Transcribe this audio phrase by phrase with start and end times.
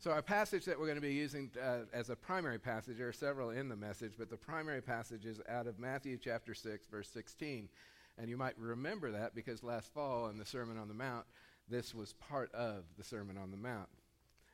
[0.00, 3.08] So, our passage that we're going to be using uh, as a primary passage, there
[3.08, 6.86] are several in the message, but the primary passage is out of Matthew chapter 6,
[6.86, 7.68] verse 16.
[8.16, 11.26] And you might remember that because last fall in the Sermon on the Mount,
[11.68, 13.88] this was part of the Sermon on the Mount.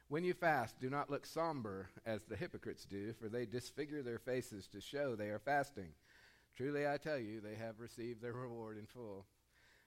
[0.08, 4.18] When you fast, do not look somber as the hypocrites do, for they disfigure their
[4.18, 5.90] faces to show they are fasting.
[6.56, 9.26] Truly, I tell you, they have received their reward in full.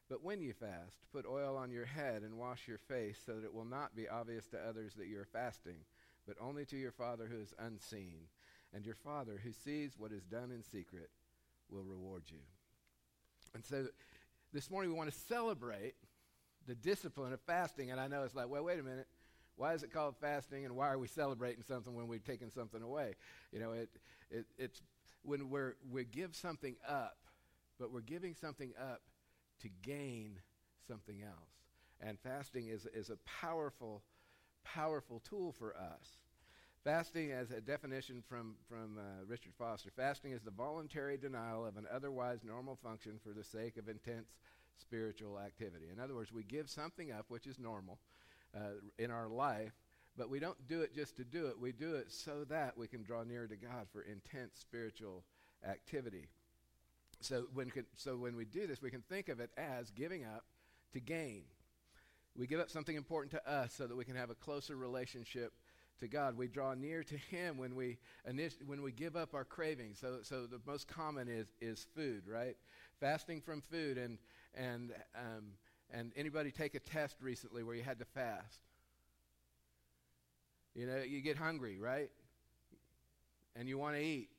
[0.09, 3.43] But when you fast, put oil on your head and wash your face, so that
[3.43, 5.79] it will not be obvious to others that you are fasting,
[6.25, 8.27] but only to your Father who is unseen.
[8.73, 11.09] And your Father who sees what is done in secret
[11.69, 12.39] will reward you.
[13.53, 13.87] And so
[14.53, 15.95] this morning we want to celebrate
[16.67, 17.91] the discipline of fasting.
[17.91, 19.07] And I know it's like, well, wait a minute.
[19.55, 22.81] Why is it called fasting, and why are we celebrating something when we've taken something
[22.81, 23.15] away?
[23.51, 23.89] You know, it,
[24.29, 24.83] it, it's
[25.23, 27.17] when we're, we give something up,
[27.79, 29.01] but we're giving something up
[29.61, 30.39] to gain
[30.87, 31.57] something else.
[31.99, 34.03] And fasting is, is a powerful,
[34.63, 36.17] powerful tool for us.
[36.83, 41.75] Fasting, as a definition from, from uh, Richard Foster, fasting is the voluntary denial of
[41.75, 44.37] an otherwise normal function for the sake of intense
[44.79, 45.87] spiritual activity.
[45.91, 47.97] In other words, we give something up, which is normal
[48.55, 49.73] uh, in our life,
[50.17, 51.59] but we don't do it just to do it.
[51.59, 55.23] We do it so that we can draw nearer to God for intense spiritual
[55.67, 56.27] activity.
[57.21, 60.45] So when, so when we do this, we can think of it as giving up
[60.93, 61.43] to gain.
[62.35, 65.53] We give up something important to us so that we can have a closer relationship
[65.99, 66.37] to God.
[66.37, 67.97] We draw near to Him when we,
[68.65, 69.99] when we give up our cravings.
[69.99, 72.55] So, so the most common is, is food, right?
[72.99, 73.97] Fasting from food.
[73.97, 74.19] And,
[74.53, 75.45] and, um,
[75.91, 78.61] and anybody take a test recently where you had to fast?
[80.75, 82.11] You know, you get hungry, right?
[83.55, 84.29] And you want to eat.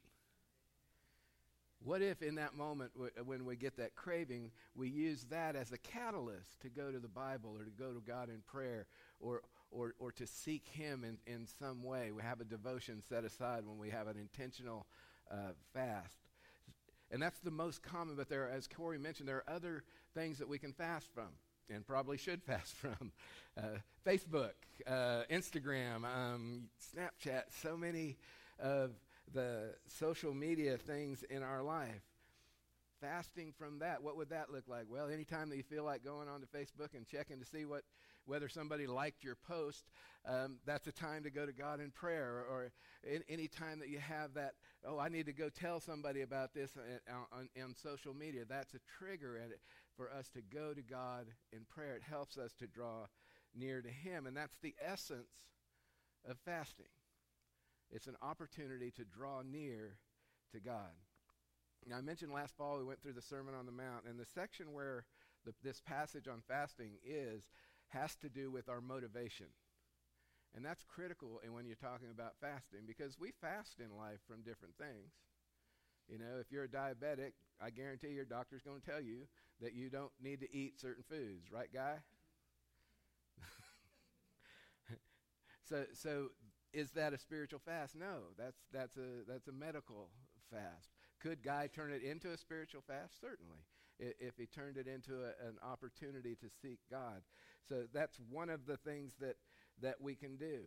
[1.81, 2.93] What if in that moment
[3.25, 7.09] when we get that craving, we use that as a catalyst to go to the
[7.09, 8.87] Bible or to go to God in prayer
[9.21, 12.11] or, or, or to seek Him in, in some way?
[12.11, 14.87] We have a devotion set aside when we have an intentional
[15.31, 16.19] uh, fast.
[17.11, 20.49] And that's the most common, but there, as Corey mentioned, there are other things that
[20.49, 21.29] we can fast from
[21.71, 23.13] and probably should fast from.
[23.57, 24.53] Uh, Facebook,
[24.87, 26.65] uh, Instagram, um,
[26.95, 28.17] Snapchat, so many
[28.59, 28.91] of
[29.33, 32.03] the social media things in our life.
[33.01, 34.85] Fasting from that, what would that look like?
[34.89, 37.85] Well, anytime that you feel like going onto Facebook and checking to see what
[38.29, 39.85] whether somebody liked your post,
[40.27, 42.45] um, that's a time to go to God in prayer.
[42.51, 42.71] Or,
[43.03, 44.53] in, any time that you have that,
[44.87, 48.43] oh, I need to go tell somebody about this uh, on, on, on social media,
[48.47, 49.41] that's a trigger
[49.97, 51.97] for us to go to God in prayer.
[51.97, 53.07] It helps us to draw
[53.57, 54.27] near to Him.
[54.27, 55.33] And that's the essence
[56.29, 56.87] of fasting.
[57.91, 59.99] It's an opportunity to draw near
[60.53, 60.93] to God.
[61.87, 64.27] Now, I mentioned last fall we went through the Sermon on the Mount, and the
[64.27, 65.05] section where
[65.45, 67.45] the, this passage on fasting is
[67.89, 69.47] has to do with our motivation.
[70.55, 74.77] And that's critical when you're talking about fasting because we fast in life from different
[74.77, 75.13] things.
[76.09, 79.29] You know, if you're a diabetic, I guarantee your doctor's going to tell you
[79.61, 81.99] that you don't need to eat certain foods, right, guy?
[85.69, 86.29] so, so
[86.73, 87.97] is that a spiritual fast?
[87.97, 90.11] No, that's, that's, a, that's a medical
[90.51, 90.91] fast.
[91.21, 93.21] Could Guy turn it into a spiritual fast?
[93.21, 93.59] Certainly,
[93.99, 97.23] if he turned it into a, an opportunity to seek God.
[97.69, 99.37] So that's one of the things that,
[99.83, 100.61] that we can do.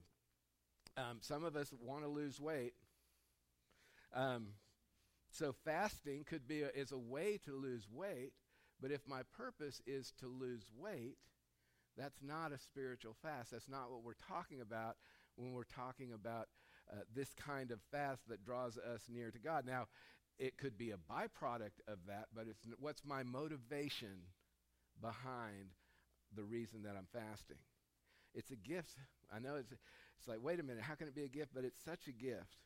[0.98, 2.74] Um, some of us want to lose weight.
[4.14, 4.48] Um,
[5.32, 8.34] so fasting could be a, is a way to lose weight,
[8.82, 11.16] but if my purpose is to lose weight,
[11.98, 13.52] that's not a spiritual fast.
[13.52, 14.98] That's not what we're talking about
[15.42, 16.48] when we're talking about
[16.92, 19.66] uh, this kind of fast that draws us near to God.
[19.66, 19.88] Now,
[20.38, 24.28] it could be a byproduct of that, but it's what's my motivation
[25.02, 25.76] behind
[26.36, 27.58] the reason that I'm fasting?
[28.34, 28.98] It's a gift.
[29.34, 31.52] I know it's, it's like, wait a minute, how can it be a gift?
[31.54, 32.58] But it's such a gift.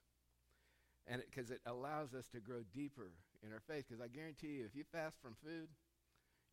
[1.08, 3.12] And because it, it allows us to grow deeper
[3.44, 3.86] in our faith.
[3.88, 5.70] Because I guarantee you, if you fast from food,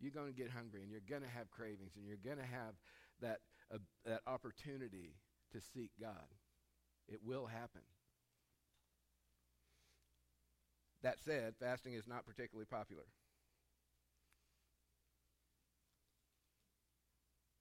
[0.00, 2.50] you're going to get hungry and you're going to have cravings and you're going to
[2.50, 2.74] have
[3.20, 3.40] that,
[3.72, 5.14] uh, that opportunity
[5.52, 6.34] to seek God.
[7.08, 7.82] It will happen.
[11.02, 13.04] That said, fasting is not particularly popular.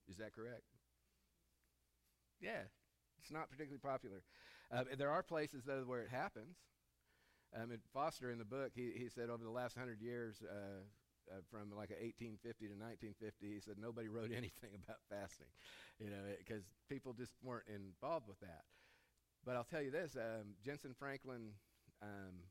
[0.10, 0.63] Is that correct?
[2.39, 2.63] Yeah,
[3.19, 4.24] it's not particularly popular.
[4.71, 6.57] Uh, there are places, though, where it happens.
[7.56, 10.83] Um, Foster, in the book, he, he said over the last hundred years, uh,
[11.31, 15.50] uh, from like 1850 to 1950, he said nobody wrote anything about fasting,
[16.00, 18.68] you know, because people just weren't involved with that.
[19.45, 21.56] But I'll tell you this: um, Jentezen Franklin,
[22.01, 22.45] um,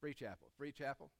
[0.00, 1.10] Free Chapel, Free Chapel,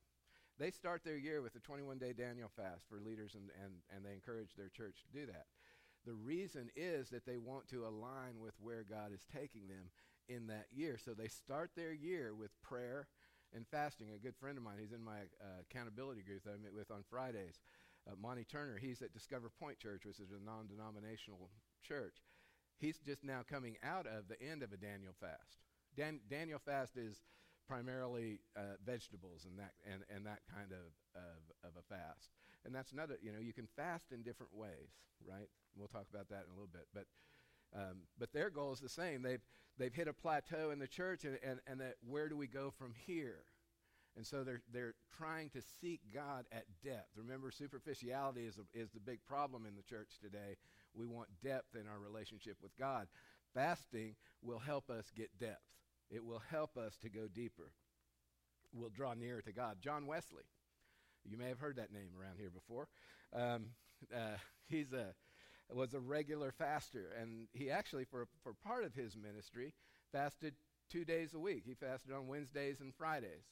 [0.58, 4.14] they start their year with a 21-day Daniel fast for leaders, and, and, and they
[4.14, 5.46] encourage their church to do that.
[6.06, 9.90] The reason is that they want to align with where God is taking them
[10.28, 10.98] in that year.
[11.02, 13.08] So they start their year with prayer
[13.54, 14.08] and fasting.
[14.14, 16.90] A good friend of mine, he's in my uh, accountability group that I meet with
[16.90, 17.60] on Fridays.
[18.06, 21.50] Uh, Monty Turner, he's at Discover Point Church, which is a non denominational
[21.82, 22.22] church.
[22.78, 25.58] He's just now coming out of the end of a Daniel fast.
[25.96, 27.24] Dan- Daniel fast is
[27.66, 32.30] primarily uh, vegetables and that, and, and that kind of, of, of a fast.
[32.64, 34.94] And that's another, you know, you can fast in different ways,
[35.26, 35.48] right?
[35.74, 36.86] We'll talk about that in a little bit.
[36.94, 37.06] But,
[37.74, 39.22] um, but their goal is the same.
[39.22, 39.42] They've,
[39.78, 42.72] they've hit a plateau in the church, and, and, and that where do we go
[42.78, 43.44] from here?
[44.16, 47.10] And so they're, they're trying to seek God at depth.
[47.16, 50.56] Remember, superficiality is, a, is the big problem in the church today.
[50.94, 53.08] We want depth in our relationship with God.
[53.52, 55.62] Fasting will help us get depth,
[56.10, 57.72] it will help us to go deeper.
[58.72, 59.76] We'll draw nearer to God.
[59.80, 60.42] John Wesley,
[61.24, 62.88] you may have heard that name around here before.
[63.32, 63.66] Um,
[64.14, 64.36] uh,
[64.68, 65.14] he's a
[65.72, 69.74] was a regular faster, and he actually, for for part of his ministry,
[70.12, 70.54] fasted
[70.90, 71.64] two days a week.
[71.66, 73.44] He fasted on Wednesdays and Fridays.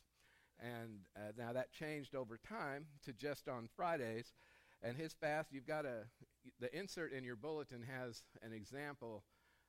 [0.61, 4.33] And uh, now that changed over time to just on Fridays.
[4.83, 6.05] And his fast, you've got a,
[6.61, 9.25] the insert in your bulletin has an example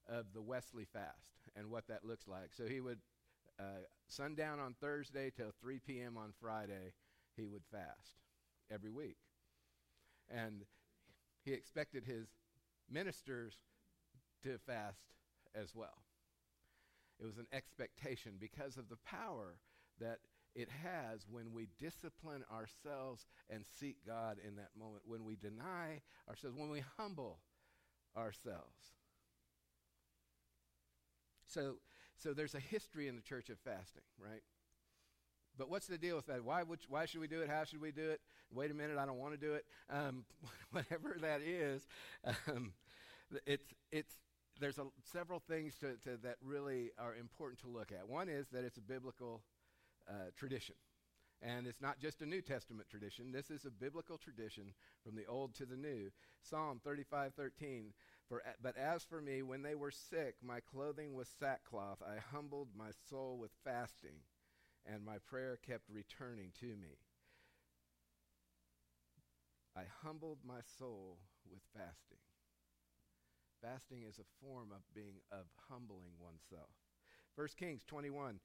[0.07, 2.49] of the Wesley fast and what that looks like.
[2.55, 2.99] So he would,
[3.59, 6.17] uh, sundown on Thursday till 3 p.m.
[6.17, 6.93] on Friday,
[7.35, 8.19] he would fast
[8.71, 9.17] every week.
[10.29, 10.65] And
[11.45, 12.27] he expected his
[12.89, 13.53] ministers
[14.43, 15.13] to fast
[15.53, 16.03] as well.
[17.19, 19.59] It was an expectation because of the power
[20.01, 20.19] that
[20.55, 26.01] it has when we discipline ourselves and seek God in that moment, when we deny
[26.27, 27.39] ourselves, when we humble
[28.17, 28.95] ourselves.
[31.47, 31.75] So,
[32.17, 34.41] so there's a history in the church of fasting, right?
[35.57, 36.43] But what's the deal with that?
[36.43, 37.49] Why, would, why should we do it?
[37.49, 38.21] How should we do it?
[38.51, 39.65] Wait a minute, I don't want to do it.
[39.89, 40.25] Um,
[40.71, 41.87] whatever that is,
[42.47, 42.73] um,
[43.45, 44.15] it's, it's,
[44.59, 48.07] there's a, several things to, to, that really are important to look at.
[48.07, 49.41] One is that it's a biblical
[50.09, 50.75] uh, tradition.
[51.41, 53.31] And it's not just a New Testament tradition.
[53.31, 54.73] This is a biblical tradition
[55.03, 56.11] from the Old to the New.
[56.41, 57.91] Psalm 35:13.
[58.27, 62.01] For but as for me, when they were sick, my clothing was sackcloth.
[62.01, 64.21] I humbled my soul with fasting,
[64.85, 66.99] and my prayer kept returning to me.
[69.75, 71.17] I humbled my soul
[71.49, 72.23] with fasting.
[73.61, 76.69] Fasting is a form of being of humbling oneself.
[77.35, 78.39] 1 Kings 21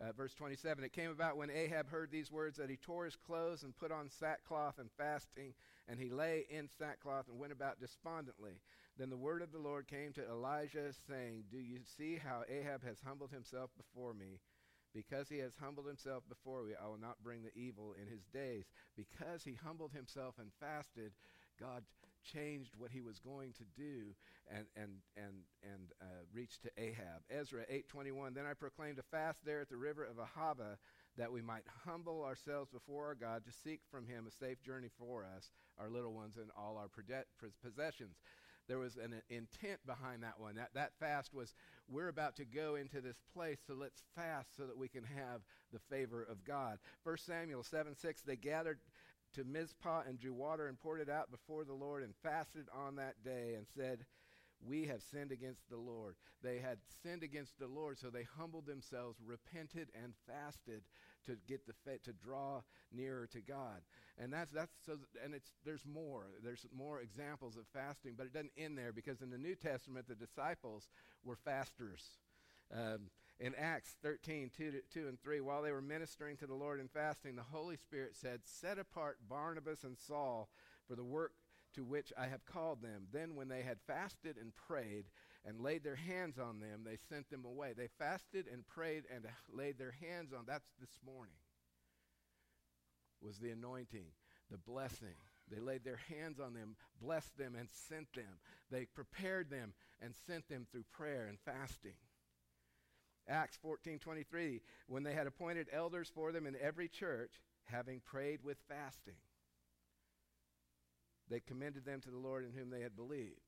[0.00, 3.16] uh, verse 27 It came about when Ahab heard these words that he tore his
[3.16, 5.54] clothes and put on sackcloth and fasting,
[5.88, 8.60] and he lay in sackcloth and went about despondently.
[8.98, 12.84] Then the word of the Lord came to Elijah, saying, Do you see how Ahab
[12.84, 14.40] has humbled himself before me?
[14.96, 18.24] Because he has humbled himself before me, I will not bring the evil in his
[18.32, 18.64] days.
[18.96, 21.12] Because he humbled himself and fasted,
[21.60, 21.84] God
[22.24, 24.16] changed what he was going to do
[24.48, 27.20] and, and, and, and uh, reached to Ahab.
[27.30, 30.78] Ezra 8.21, Then I proclaimed a fast there at the river of Ahava
[31.18, 34.88] that we might humble ourselves before our God to seek from him a safe journey
[34.98, 36.88] for us, our little ones, and all our
[37.62, 38.16] possessions.
[38.68, 40.56] There was an intent behind that one.
[40.56, 41.54] That, that fast was,
[41.88, 45.42] we're about to go into this place, so let's fast so that we can have
[45.72, 46.78] the favor of God.
[47.04, 48.78] 1 Samuel 7 6, they gathered
[49.34, 52.96] to Mizpah and drew water and poured it out before the Lord and fasted on
[52.96, 54.04] that day and said,
[54.66, 56.16] We have sinned against the Lord.
[56.42, 60.82] They had sinned against the Lord, so they humbled themselves, repented, and fasted
[61.26, 63.82] to get the fa- to draw nearer to God.
[64.18, 66.26] And that's that's so and it's there's more.
[66.42, 70.08] There's more examples of fasting, but it doesn't end there because in the New Testament
[70.08, 70.88] the disciples
[71.24, 72.02] were fasters.
[72.74, 76.80] Um, in Acts 13, 2, 2 and 3, while they were ministering to the Lord
[76.80, 80.48] and fasting, the Holy Spirit said, Set apart Barnabas and Saul
[80.88, 81.32] for the work
[81.76, 83.06] to which I have called them.
[83.12, 85.04] Then, when they had fasted and prayed
[85.44, 87.72] and laid their hands on them, they sent them away.
[87.76, 90.44] They fasted and prayed and laid their hands on.
[90.46, 91.36] That's this morning.
[93.20, 94.06] Was the anointing,
[94.50, 95.16] the blessing.
[95.50, 98.40] They laid their hands on them, blessed them, and sent them.
[98.70, 101.94] They prepared them and sent them through prayer and fasting.
[103.28, 108.56] Acts 14:23 when they had appointed elders for them in every church having prayed with
[108.68, 109.16] fasting
[111.30, 113.40] they commended them to the Lord in whom they had believed.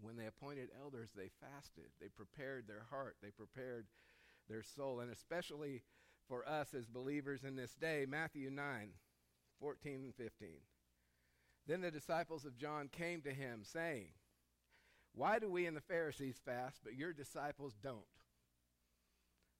[0.00, 1.90] When they appointed elders they fasted.
[2.00, 3.16] They prepared their heart.
[3.22, 3.86] They prepared
[4.48, 5.00] their soul.
[5.00, 5.82] And especially
[6.28, 8.90] for us as believers in this day Matthew 9
[9.60, 10.48] 14 and 15
[11.66, 14.10] then the disciples of John came to him saying
[15.14, 18.04] why do we and the Pharisees fast but your disciples don't?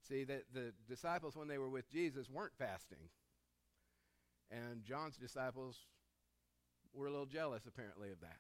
[0.08, 3.10] See, that the disciples, when they were with Jesus, weren't fasting.
[4.50, 5.76] And John's disciples
[6.92, 8.38] were a little jealous, apparently, of that.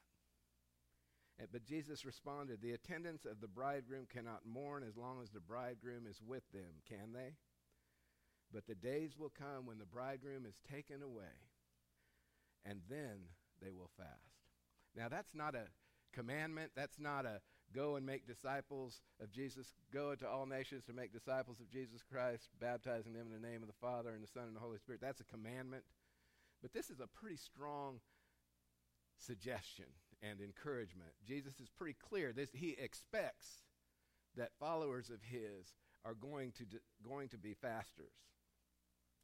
[1.40, 5.40] Eh, but Jesus responded, The attendants of the bridegroom cannot mourn as long as the
[5.40, 7.34] bridegroom is with them, can they?
[8.52, 11.46] But the days will come when the bridegroom is taken away,
[12.64, 13.28] and then
[13.62, 14.08] they will fast.
[14.96, 15.66] Now, that's not a
[16.12, 16.72] commandment.
[16.74, 17.40] That's not a
[17.74, 22.02] go and make disciples of Jesus, go into all nations to make disciples of Jesus
[22.02, 24.78] Christ, baptizing them in the name of the Father and the Son and the Holy
[24.78, 25.00] Spirit.
[25.02, 25.84] That's a commandment.
[26.62, 28.00] But this is a pretty strong
[29.18, 29.86] suggestion
[30.22, 31.10] and encouragement.
[31.26, 32.32] Jesus is pretty clear.
[32.32, 33.62] This, he expects
[34.36, 36.64] that followers of his are going to,
[37.06, 38.12] going to be fasters.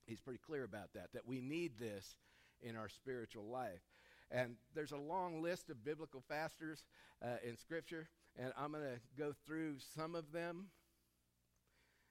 [0.06, 2.16] He's pretty clear about that, that we need this
[2.60, 3.82] in our spiritual life.
[4.30, 6.84] And there's a long list of biblical fasters
[7.22, 8.08] uh, in Scripture,
[8.38, 10.66] and I'm going to go through some of them.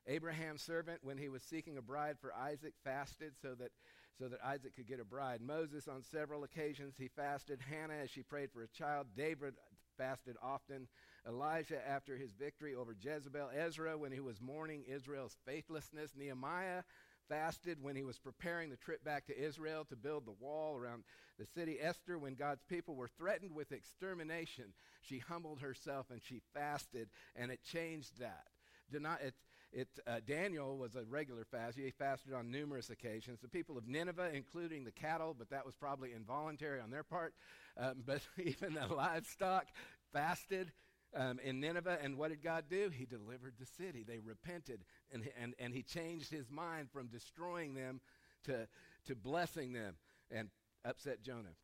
[0.08, 3.72] Abraham's servant, when he was seeking a bride for Isaac, fasted so that,
[4.20, 5.42] so that Isaac could get a bride.
[5.42, 7.60] Moses, on several occasions, he fasted.
[7.70, 9.08] Hannah, as she prayed for a child.
[9.16, 9.56] David
[9.98, 10.88] fasted often.
[11.28, 13.50] Elijah, after his victory over Jezebel.
[13.56, 16.12] Ezra, when he was mourning Israel's faithlessness.
[16.16, 16.84] Nehemiah,
[17.30, 21.04] fasted when he was preparing the trip back to Israel to build the wall around
[21.40, 21.80] the city.
[21.82, 27.52] Esther, when God's people were threatened with extermination, she humbled herself and she fasted, and
[27.52, 28.48] it changed that.
[28.92, 29.34] It,
[29.74, 31.78] it, uh, Daniel was a regular fast.
[31.78, 33.40] He fasted on numerous occasions.
[33.42, 37.34] The people of Nineveh, including the cattle, but that was probably involuntary on their part,
[37.78, 39.66] um, but even the livestock
[40.14, 40.72] fasted
[41.16, 41.98] um, in Nineveh.
[42.02, 42.92] And what did God do?
[42.94, 44.04] He delivered the city.
[44.08, 48.00] They repented, and, and, and He changed His mind from destroying them
[48.46, 48.68] to,
[49.08, 49.96] to blessing them
[50.30, 50.50] and
[50.86, 51.56] upset Jonah.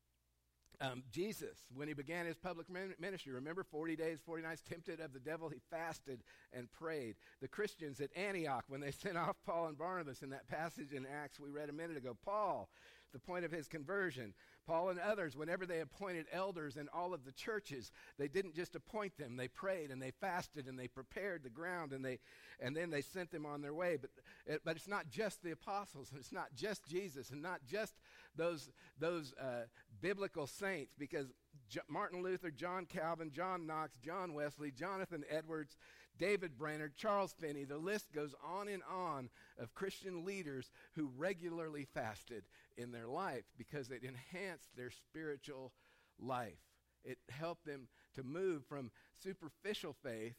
[0.81, 5.12] Um, Jesus, when he began his public ministry, remember 40 days, 40 nights, tempted of
[5.12, 7.15] the devil, he fasted and prayed.
[7.41, 11.05] The Christians at Antioch, when they sent off Paul and Barnabas in that passage in
[11.05, 12.69] Acts we read a minute ago, Paul,
[13.12, 14.33] the point of his conversion.
[14.67, 18.75] Paul and others, whenever they appointed elders in all of the churches, they didn't just
[18.75, 19.36] appoint them.
[19.36, 22.19] They prayed and they fasted and they prepared the ground and, they,
[22.59, 23.98] and then they sent them on their way.
[24.00, 24.12] But,
[24.45, 27.95] it, but it's not just the apostles and it's not just Jesus and not just
[28.36, 28.69] those,
[29.00, 29.63] those uh,
[30.01, 31.27] biblical saints because
[31.69, 35.77] J- Martin Luther, John Calvin, John Knox, John Wesley, Jonathan Edwards,
[36.17, 41.85] David Brainerd, Charles Finney, the list goes on and on of Christian leaders who regularly
[41.85, 42.43] fasted
[42.77, 45.71] in their life because it enhanced their spiritual
[46.19, 46.59] life.
[47.03, 48.91] It helped them to move from
[49.23, 50.35] superficial faith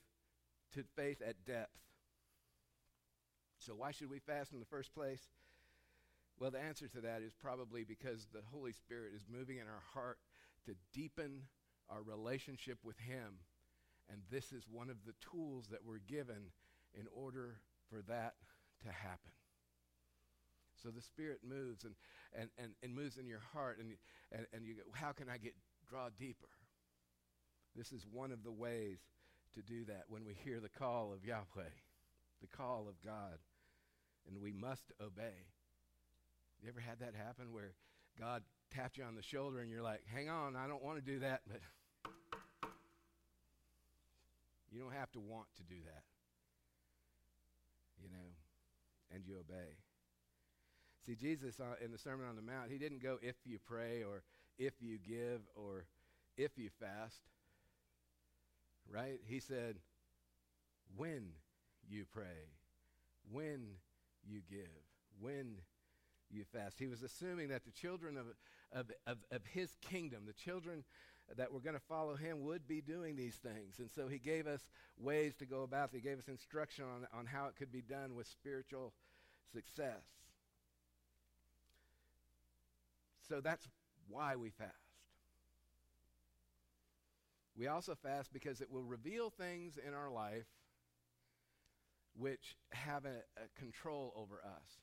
[0.74, 1.78] to faith at depth.
[3.58, 5.28] So, why should we fast in the first place?
[6.40, 9.82] Well, the answer to that is probably because the Holy Spirit is moving in our
[9.94, 10.18] heart
[10.64, 11.42] to deepen
[11.88, 13.40] our relationship with Him
[14.10, 16.50] and this is one of the tools that we're given
[16.94, 18.34] in order for that
[18.84, 19.30] to happen.
[20.82, 21.94] So the Spirit moves and,
[22.34, 23.96] and, and, and moves in your heart, and,
[24.32, 25.54] and, and you go, how can I get
[25.88, 26.48] draw deeper?
[27.76, 28.98] This is one of the ways
[29.54, 31.70] to do that when we hear the call of Yahweh,
[32.40, 33.38] the call of God,
[34.26, 35.46] and we must obey.
[36.62, 37.72] You ever had that happen where
[38.18, 38.42] God
[38.74, 41.20] tapped you on the shoulder and you're like, hang on, I don't want to do
[41.20, 41.60] that, but
[44.70, 46.02] you don't have to want to do that.
[48.02, 48.28] You know,
[49.14, 49.76] and you obey.
[51.06, 54.02] See, Jesus uh, in the Sermon on the Mount, he didn't go if you pray
[54.02, 54.22] or
[54.58, 55.86] if you give or
[56.36, 57.20] if you fast.
[58.90, 59.20] Right?
[59.26, 59.76] He said,
[60.96, 61.28] when
[61.88, 62.48] you pray,
[63.30, 63.76] when
[64.28, 64.68] you give,
[65.20, 65.56] when
[66.30, 66.78] you fast.
[66.78, 68.26] He was assuming that the children of,
[68.72, 70.84] of, of, of his kingdom, the children
[71.36, 73.78] that were going to follow him would be doing these things.
[73.78, 74.66] And so he gave us
[74.98, 75.96] ways to go about it.
[75.96, 78.92] He gave us instruction on, on how it could be done with spiritual
[79.52, 80.02] success.
[83.28, 83.66] So that's
[84.08, 84.72] why we fast.
[87.56, 90.46] We also fast because it will reveal things in our life
[92.18, 94.80] which have a, a control over us.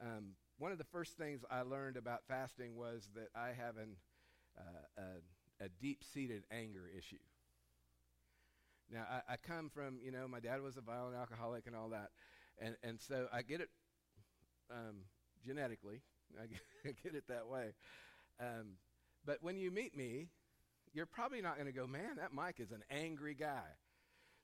[0.00, 3.96] Um, one of the first things I learned about fasting was that I have an
[4.58, 5.02] uh,
[5.60, 7.18] a, a deep seated anger issue.
[8.90, 11.88] Now, I, I, come from, you know, my dad was a violent alcoholic and all
[11.88, 12.10] that.
[12.58, 13.70] And, and so I get it
[14.70, 14.96] um,
[15.44, 16.02] genetically,
[16.42, 16.46] I
[17.02, 17.72] get, it that way.
[18.38, 18.76] Um,
[19.24, 20.28] but when you meet me,
[20.92, 23.64] you're probably not going to go, man, that Mike is an angry guy.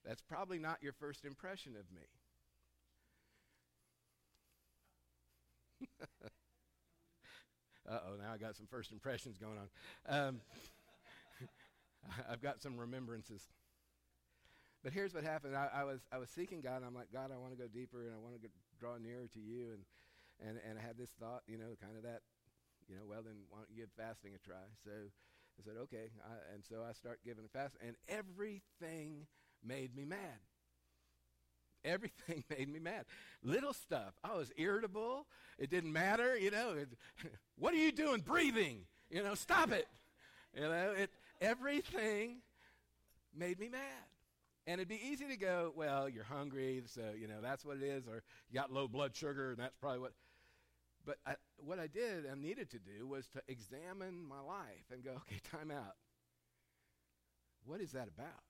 [0.05, 2.03] That's probably not your first impression of me.
[7.89, 9.69] Uh oh, now I got some first impressions going on.
[10.29, 10.41] Um,
[12.31, 13.49] I've got some remembrances.
[14.83, 15.57] But here's what happened.
[15.57, 17.69] I, I, was, I was seeking God, and I'm like, God, I want to go
[17.69, 19.77] deeper, and I want to draw nearer to you.
[19.77, 19.85] And,
[20.41, 22.23] and, and I had this thought, you know, kind of that,
[22.89, 24.65] you know, well, then why don't you give fasting a try?
[24.85, 26.09] So I said, okay.
[26.25, 29.27] I, and so I start giving a fast, and everything
[29.63, 30.41] made me mad.
[31.85, 33.05] Everything made me mad.
[33.43, 34.15] Little stuff.
[34.23, 35.27] I was irritable.
[35.59, 36.75] It didn't matter, you know.
[36.75, 36.89] It,
[37.59, 38.83] what are you doing breathing?
[39.11, 39.89] You know, stop it.
[40.55, 41.11] You know, it
[41.41, 42.39] everything
[43.35, 43.81] made me mad.
[44.67, 47.83] And it'd be easy to go, well, you're hungry, so you know that's what it
[47.83, 50.13] is, or you got low blood sugar, and that's probably what.
[51.07, 55.03] But I, what I did and needed to do was to examine my life and
[55.03, 55.97] go, okay, time out.
[57.65, 58.43] What is that about?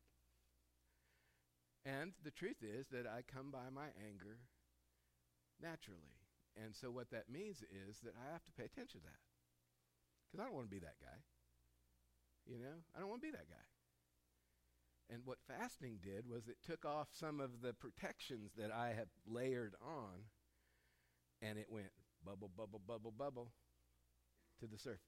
[1.85, 4.39] And the truth is that I come by my anger
[5.61, 6.21] naturally.
[6.57, 9.23] And so what that means is that I have to pay attention to that.
[10.27, 11.21] Because I don't want to be that guy.
[12.47, 13.67] You know, I don't want to be that guy.
[15.13, 19.09] And what fasting did was it took off some of the protections that I have
[19.27, 20.31] layered on,
[21.43, 21.91] and it went
[22.25, 23.53] bubble, bubble, bubble, bubble
[24.61, 25.01] to the surface.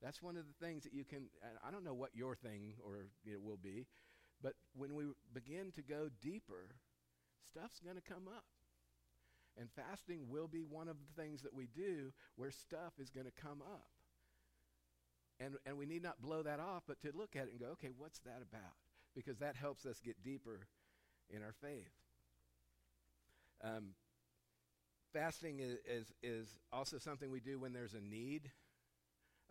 [0.00, 1.24] That's one of the things that you can,
[1.66, 3.86] I don't know what your thing or it will be,
[4.42, 6.76] but when we begin to go deeper,
[7.48, 8.44] stuff's going to come up.
[9.58, 13.26] And fasting will be one of the things that we do where stuff is going
[13.26, 13.90] to come up.
[15.38, 17.66] And, and we need not blow that off, but to look at it and go,
[17.72, 18.76] okay, what's that about?
[19.14, 20.66] Because that helps us get deeper
[21.30, 21.90] in our faith.
[23.62, 23.90] Um,
[25.12, 28.50] fasting is, is, is, also something we do when there's a need.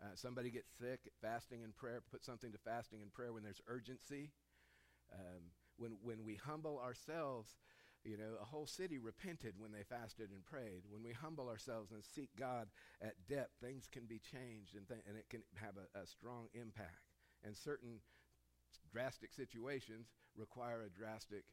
[0.02, 3.60] Uh, somebody gets sick, fasting and prayer, put something to fasting and prayer when there's
[3.68, 4.30] urgency.
[5.12, 5.42] Um,
[5.76, 7.56] when, when we humble ourselves,
[8.04, 10.82] you know, a whole city repented when they fasted and prayed.
[10.88, 12.68] When we humble ourselves and seek God
[13.02, 16.48] at depth, things can be changed and, th- and it can have a, a strong
[16.54, 17.04] impact.
[17.44, 18.00] And certain
[18.92, 21.44] drastic situations require a drastic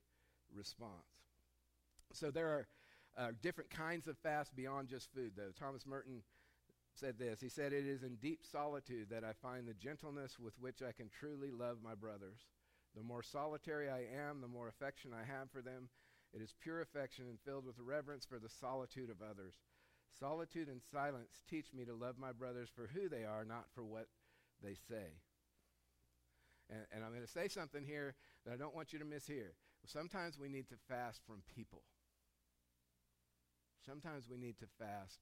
[0.53, 1.25] response.
[2.13, 2.67] So there are
[3.17, 5.51] uh, different kinds of fast beyond just food, though.
[5.57, 6.21] Thomas Merton
[6.93, 7.41] said this.
[7.41, 10.91] He said, It is in deep solitude that I find the gentleness with which I
[10.91, 12.39] can truly love my brothers.
[12.97, 15.89] The more solitary I am, the more affection I have for them.
[16.33, 19.53] It is pure affection and filled with reverence for the solitude of others.
[20.19, 23.83] Solitude and silence teach me to love my brothers for who they are, not for
[23.83, 24.07] what
[24.63, 25.21] they say.
[26.69, 29.53] And, and I'm going to say something here that I don't want you to mishear.
[29.85, 31.83] Sometimes we need to fast from people.
[33.85, 35.19] Sometimes we need to fast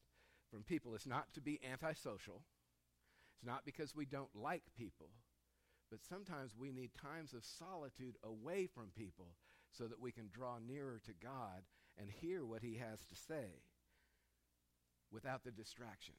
[0.50, 0.96] from people.
[0.96, 2.42] It's not to be antisocial.
[3.36, 5.10] It's not because we don't like people.
[5.96, 9.32] But sometimes we need times of solitude away from people
[9.72, 11.64] so that we can draw nearer to God
[11.98, 13.64] and hear what he has to say
[15.10, 16.16] without the distraction.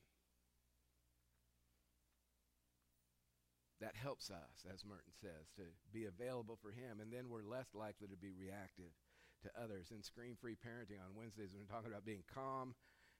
[3.83, 7.75] That helps us, as Merton says, to be available for him, and then we're less
[7.75, 8.97] likely to be reactive
[9.43, 9.93] to others.
[9.93, 12.75] In Screen Free Parenting on Wednesdays, we're talking about being calm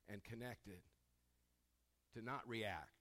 [0.09, 0.81] and connected,
[2.15, 2.96] to not react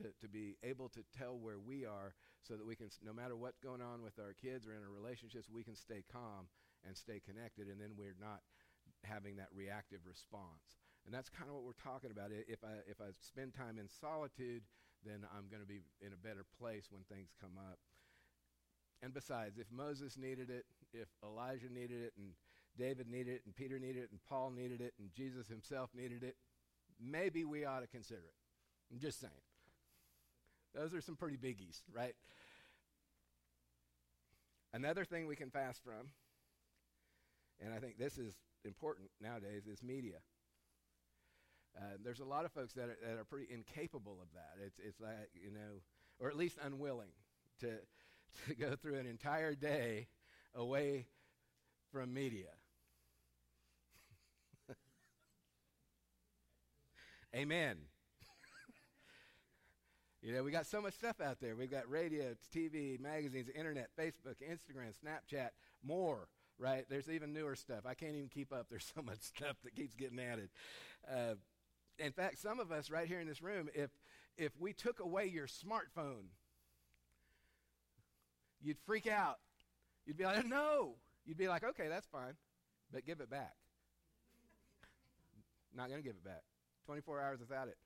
[0.00, 3.36] to, to be able to tell where we are so that we can, no matter
[3.36, 6.48] what's going on with our kids or in our relationships, we can stay calm
[6.86, 8.40] and stay connected, and then we're not
[9.04, 10.80] having that reactive response.
[11.04, 12.30] And that's kind of what we're talking about.
[12.32, 14.62] If I, if I spend time in solitude,
[15.04, 17.78] then I'm going to be in a better place when things come up.
[19.02, 22.32] And besides, if Moses needed it, if Elijah needed it, and
[22.78, 26.22] David needed it, and Peter needed it, and Paul needed it, and Jesus himself needed
[26.22, 26.36] it,
[27.00, 28.36] maybe we ought to consider it.
[28.92, 29.32] I'm just saying.
[30.74, 32.14] Those are some pretty biggies, right?
[34.72, 36.10] Another thing we can fast from,
[37.60, 40.18] and I think this is important nowadays, is media.
[41.76, 44.62] Uh, there's a lot of folks that are, that are pretty incapable of that.
[44.64, 45.80] It's, it's like, you know,
[46.18, 47.10] or at least unwilling
[47.60, 47.78] to,
[48.48, 50.08] to go through an entire day
[50.54, 51.06] away
[51.92, 52.50] from media.
[57.34, 57.89] Amen.
[60.22, 61.56] You know, we got so much stuff out there.
[61.56, 65.48] We've got radio, TV, magazines, internet, Facebook, Instagram, Snapchat,
[65.82, 66.28] more,
[66.58, 66.84] right?
[66.90, 67.86] There's even newer stuff.
[67.86, 68.66] I can't even keep up.
[68.70, 70.50] There's so much stuff that keeps getting added.
[71.10, 71.34] Uh,
[71.98, 73.90] in fact, some of us right here in this room, if,
[74.36, 76.28] if we took away your smartphone,
[78.60, 79.38] you'd freak out.
[80.04, 80.96] You'd be like, no.
[81.24, 82.34] You'd be like, okay, that's fine,
[82.92, 83.54] but give it back.
[85.74, 86.42] Not going to give it back.
[86.86, 87.76] 24 hours without it.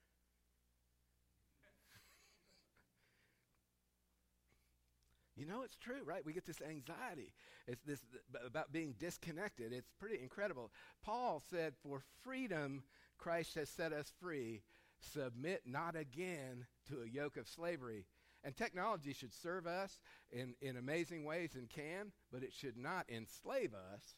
[5.37, 6.25] You know it's true, right?
[6.25, 7.33] We get this anxiety.
[7.67, 8.01] It's this
[8.47, 9.73] about being disconnected.
[9.73, 10.71] It's pretty incredible.
[11.03, 12.85] Paul said, "For freedom
[13.19, 14.63] Christ has set us free.
[15.01, 18.07] Submit not again to a yoke of slavery."
[18.45, 23.09] And technology should serve us in, in amazing ways and can, but it should not
[23.09, 24.17] enslave us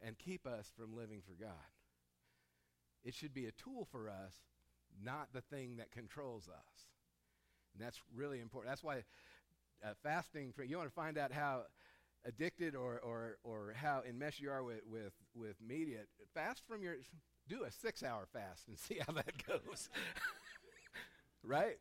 [0.00, 1.52] and keep us from living for God.
[3.04, 4.34] It should be a tool for us,
[5.02, 6.86] not the thing that controls us.
[7.74, 8.70] And that's really important.
[8.70, 9.04] That's why
[9.84, 11.62] uh, fasting, you want to find out how
[12.24, 16.00] addicted or, or, or how enmeshed you are with, with, with media,
[16.34, 16.96] fast from your,
[17.48, 19.88] do a six hour fast and see how that goes.
[21.42, 21.78] right?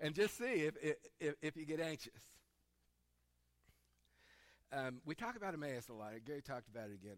[0.00, 0.74] And just see if,
[1.20, 2.12] if, if you get anxious.
[4.72, 6.12] Um, we talk about Emmaus a lot.
[6.24, 7.16] Gary talked about it again.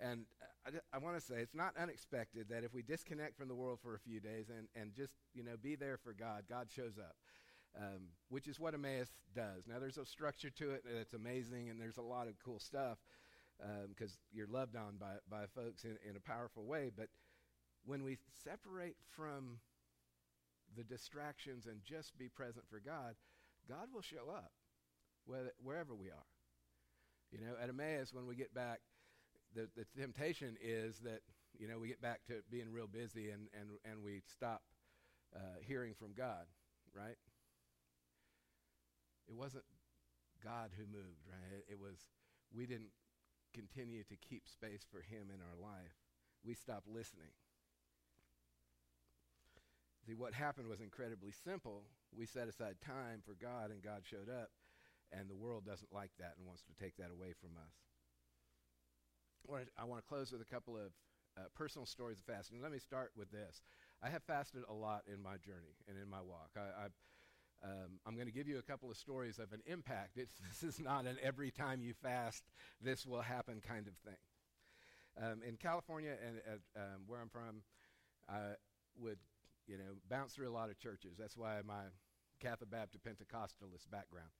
[0.00, 0.24] And
[0.66, 3.80] I, I want to say it's not unexpected that if we disconnect from the world
[3.82, 6.98] for a few days and, and just, you know, be there for God, God shows
[6.98, 7.16] up,
[7.78, 9.66] um, which is what Emmaus does.
[9.66, 12.98] Now, there's a structure to it that's amazing, and there's a lot of cool stuff
[13.88, 16.90] because um, you're loved on by, by folks in, in a powerful way.
[16.94, 17.08] But
[17.84, 19.58] when we separate from
[20.76, 23.14] the distractions and just be present for God,
[23.68, 24.52] God will show up
[25.62, 26.26] wherever we are.
[27.30, 28.80] You know, at Emmaus, when we get back,
[29.54, 31.20] the, the temptation is that,
[31.58, 34.62] you know, we get back to being real busy and, and, and we stop
[35.34, 36.46] uh, hearing from God,
[36.94, 37.16] right?
[39.28, 39.64] It wasn't
[40.42, 41.62] God who moved, right?
[41.68, 41.96] It was,
[42.54, 42.92] we didn't
[43.54, 45.94] continue to keep space for Him in our life.
[46.44, 47.32] We stopped listening.
[50.06, 51.84] See, what happened was incredibly simple.
[52.10, 54.50] We set aside time for God, and God showed up,
[55.12, 57.74] and the world doesn't like that and wants to take that away from us.
[59.78, 60.90] I want to close with a couple of
[61.38, 62.60] uh, personal stories of fasting.
[62.62, 63.62] Let me start with this.
[64.02, 66.50] I have fasted a lot in my journey and in my walk.
[66.56, 66.86] I, I
[67.64, 70.16] um, I'm going to give you a couple of stories of an impact.
[70.16, 72.44] It's, this is not an every time you fast,
[72.80, 74.18] this will happen kind of thing.
[75.22, 77.62] Um, in California and um, where I'm from,
[78.28, 78.54] I
[78.98, 79.18] would,
[79.66, 81.16] you know, bounce through a lot of churches.
[81.18, 81.82] That's why my
[82.40, 84.30] Catholic Baptist Pentecostalist background.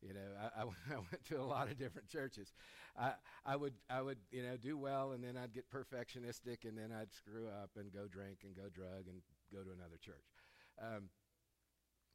[0.00, 2.52] You know, I, I, I, went to a lot of different churches.
[2.98, 3.12] I,
[3.46, 6.90] I would, I would, you know, do well, and then I'd get perfectionistic, and then
[6.92, 10.24] I'd screw up and go drink and go drug and go to another church.
[10.80, 11.10] Um,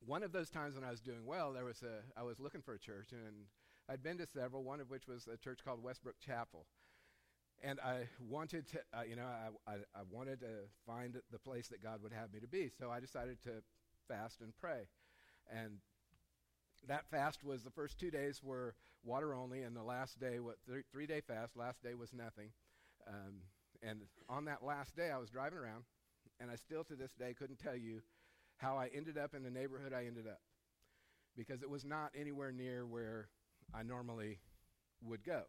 [0.05, 2.61] one of those times when I was doing well, there was a, I was looking
[2.61, 3.45] for a church, and
[3.89, 4.63] I'd been to several.
[4.63, 6.65] One of which was a church called Westbrook Chapel,
[7.63, 11.67] and I wanted to, uh, you know, I, I, I wanted to find the place
[11.69, 12.69] that God would have me to be.
[12.69, 13.63] So I decided to
[14.07, 14.87] fast and pray,
[15.51, 15.79] and
[16.87, 20.57] that fast was the first two days were water only, and the last day, what
[20.67, 22.49] th- three day fast, last day was nothing.
[23.07, 23.41] Um,
[23.81, 25.83] and on that last day, I was driving around,
[26.39, 28.01] and I still to this day couldn't tell you
[28.57, 30.41] how I ended up in the neighborhood I ended up
[31.35, 33.29] because it was not anywhere near where
[33.73, 34.39] I normally
[35.03, 35.43] would go.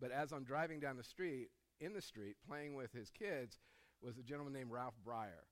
[0.00, 1.48] But as I'm driving down the street,
[1.80, 3.58] in the street, playing with his kids,
[4.02, 5.44] was a gentleman named Ralph Breyer,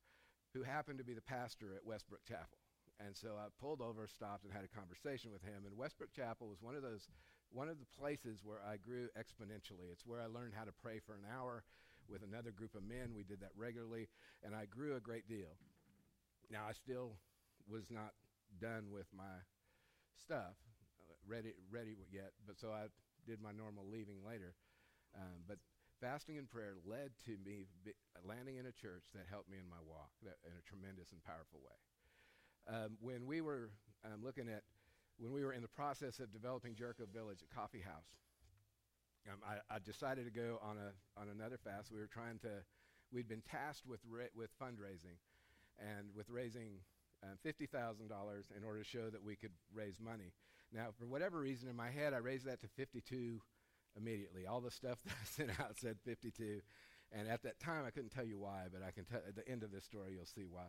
[0.54, 2.58] who happened to be the pastor at Westbrook Chapel.
[3.04, 5.64] And so I pulled over, stopped, and had a conversation with him.
[5.66, 7.08] And Westbrook Chapel was one of those,
[7.50, 9.90] one of the places where I grew exponentially.
[9.90, 11.64] It's where I learned how to pray for an hour
[12.08, 13.14] with another group of men.
[13.16, 14.08] We did that regularly,
[14.44, 15.56] and I grew a great deal.
[16.50, 17.16] Now I still
[17.68, 18.12] was not
[18.60, 19.44] done with my
[20.18, 20.56] stuff,
[21.00, 22.32] uh, ready ready yet.
[22.46, 22.86] But so I
[23.26, 24.54] did my normal leaving later.
[25.14, 25.58] Um, but
[26.00, 27.66] fasting and prayer led to me
[28.26, 31.22] landing in a church that helped me in my walk that, in a tremendous and
[31.22, 31.78] powerful way.
[32.66, 33.70] Um, when we were
[34.04, 34.62] um, looking at,
[35.18, 38.10] when we were in the process of developing Jericho Village, a coffee house,
[39.30, 41.92] um, I, I, decided to go on a on another fast.
[41.92, 42.66] We were trying to,
[43.12, 44.00] we'd been tasked with
[44.34, 45.22] with fundraising,
[45.96, 46.80] and with raising
[47.22, 50.32] uh, fifty thousand dollars in order to show that we could raise money.
[50.72, 53.40] Now, for whatever reason, in my head, I raised that to fifty-two
[53.96, 54.46] immediately.
[54.46, 56.60] All the stuff that I sent out said fifty-two,
[57.12, 59.48] and at that time, I couldn't tell you why, but I can tell at the
[59.48, 60.68] end of this story, you'll see why.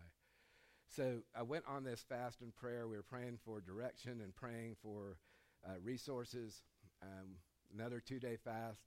[0.95, 2.87] So I went on this fast and prayer.
[2.87, 5.17] We were praying for direction and praying for
[5.65, 6.61] uh, resources.
[7.01, 7.37] Um,
[7.73, 8.81] another two-day fast.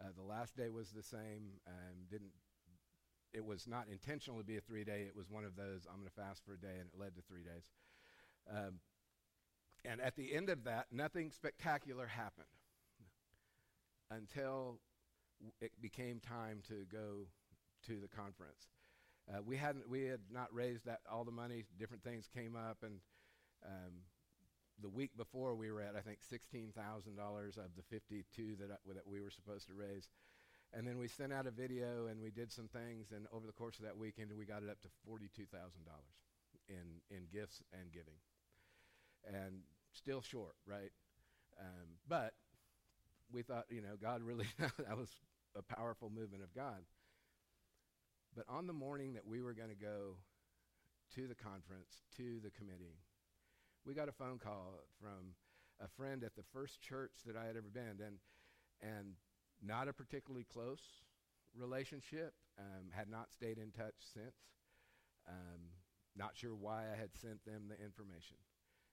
[0.00, 1.58] Uh, the last day was the same.
[1.66, 2.30] Um, didn't.
[3.32, 5.04] It was not intentional to be a three-day.
[5.06, 5.86] It was one of those.
[5.88, 7.70] I'm going to fast for a day, and it led to three days.
[8.50, 8.80] Um,
[9.84, 12.46] and at the end of that, nothing spectacular happened
[14.10, 14.80] until
[15.60, 17.26] it became time to go
[17.86, 18.68] to the conference.
[19.32, 21.64] Uh, we hadn't we had not raised that all the money.
[21.78, 23.00] Different things came up, and
[23.64, 23.92] um,
[24.82, 28.80] the week before we were at I think sixteen thousand dollars of the fifty-two that
[28.94, 30.08] that we were supposed to raise.
[30.72, 33.52] And then we sent out a video and we did some things, and over the
[33.52, 36.14] course of that weekend, we got it up to forty-two thousand dollars
[36.68, 38.14] in in gifts and giving,
[39.26, 40.92] and still short, right?
[41.58, 42.34] Um, but
[43.32, 45.10] we thought, you know, God really that was
[45.56, 46.82] a powerful movement of God.
[48.36, 50.14] But on the morning that we were going to go
[51.16, 52.94] to the conference, to the committee,
[53.84, 55.34] we got a phone call from
[55.82, 58.18] a friend at the first church that I had ever been, and
[58.80, 59.14] and
[59.62, 61.04] not a particularly close
[61.56, 62.34] relationship.
[62.58, 64.36] Um, had not stayed in touch since.
[65.28, 65.72] Um,
[66.16, 68.36] not sure why I had sent them the information.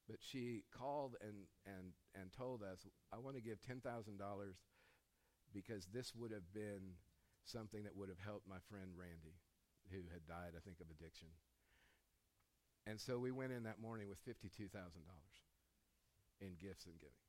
[0.07, 3.83] But she called and, and, and told us, I want to give $10,000
[5.53, 6.95] because this would have been
[7.43, 9.35] something that would have helped my friend Randy,
[9.91, 11.27] who had died, I think, of addiction.
[12.85, 14.71] And so we went in that morning with $52,000
[16.39, 17.27] in gifts and giving.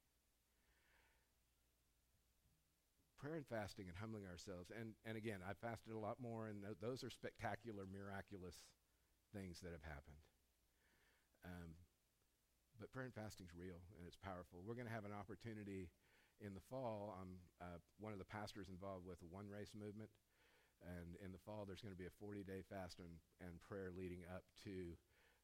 [3.18, 4.70] Prayer and fasting and humbling ourselves.
[4.70, 8.62] And, and again, I fasted a lot more, and th- those are spectacular, miraculous
[9.34, 10.22] things that have happened.
[11.42, 11.74] Um,
[12.78, 14.62] but prayer and fasting is real and it's powerful.
[14.62, 15.90] We're going to have an opportunity
[16.38, 17.18] in the fall.
[17.18, 20.10] I'm uh, one of the pastors involved with the One Race movement.
[20.78, 23.90] And in the fall, there's going to be a 40 day fast and, and prayer
[23.90, 24.94] leading up to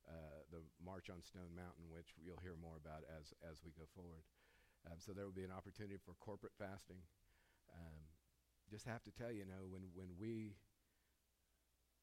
[0.07, 3.91] uh, the March on Stone Mountain, which you'll hear more about as, as we go
[3.99, 4.23] forward.
[4.87, 7.03] Um, so there will be an opportunity for corporate fasting.
[8.71, 10.57] Just have to tell you, you know, when, when we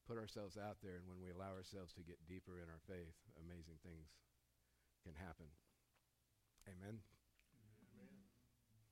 [0.06, 3.14] put ourselves out there and when we allow ourselves to get deeper in our faith,
[3.38, 4.10] amazing things
[5.04, 5.46] can happen.
[6.66, 7.02] Amen.